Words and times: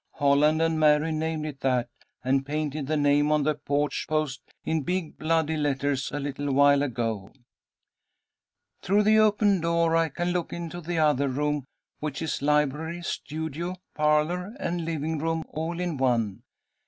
Holland 0.13 0.63
and 0.63 0.79
Mary 0.79 1.11
named 1.11 1.45
it 1.45 1.59
that, 1.59 1.87
and 2.23 2.43
painted 2.43 2.87
the 2.87 2.97
name 2.97 3.31
on 3.31 3.43
the 3.43 3.53
porch 3.53 4.07
post 4.09 4.41
in 4.65 4.81
big 4.81 5.15
bloody 5.19 5.55
letters 5.55 6.09
a 6.11 6.19
little 6.19 6.51
while 6.51 6.81
ago. 6.81 7.29
"'Through 8.81 9.03
the 9.03 9.19
open 9.19 9.61
door 9.61 9.95
I 9.95 10.09
can 10.09 10.29
look 10.31 10.51
into 10.51 10.81
the 10.81 10.97
other 10.97 11.27
room, 11.29 11.65
which 11.99 12.19
is 12.23 12.41
library, 12.41 13.03
studio, 13.03 13.75
parlour, 13.93 14.55
and 14.59 14.85
living 14.85 15.19
room 15.19 15.43
all 15.51 15.79
in 15.79 15.97
one. 15.97 16.41